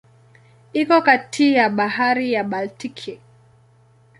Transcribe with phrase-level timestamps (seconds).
[0.73, 3.19] Iko kati ya Bahari ya Baltiki.